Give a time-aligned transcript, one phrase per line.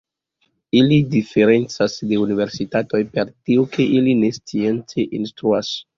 [0.79, 5.71] Ili diferencas de universitatoj per tio, ke ili ne science instruas.